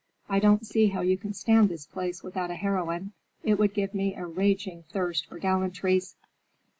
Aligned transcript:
"I 0.27 0.39
don't 0.39 0.65
see 0.65 0.87
how 0.87 1.01
you 1.01 1.15
can 1.15 1.31
stand 1.35 1.69
this 1.69 1.85
place 1.85 2.23
without 2.23 2.49
a 2.49 2.55
heroine. 2.55 3.13
It 3.43 3.59
would 3.59 3.75
give 3.75 3.93
me 3.93 4.15
a 4.15 4.25
raging 4.25 4.81
thirst 4.89 5.27
for 5.27 5.37
gallantries." 5.37 6.15